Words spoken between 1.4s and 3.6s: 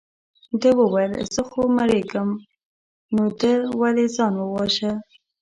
خو مرېږم نو ده